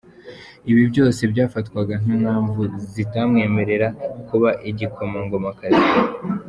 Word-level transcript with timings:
Ibi 0.71 0.83
byose 0.91 1.21
byafatwaga 1.31 1.93
nk’impamvu 2.01 2.61
zitamwemerera 2.93 3.87
kuba 4.27 4.49
igikomangomakazi. 4.69 5.85